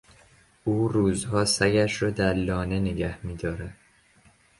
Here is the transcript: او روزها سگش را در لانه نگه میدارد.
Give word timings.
او 0.63 0.87
روزها 0.87 1.45
سگش 1.45 2.01
را 2.03 2.09
در 2.09 2.33
لانه 2.33 2.79
نگه 2.79 3.17
میدارد. 3.25 3.77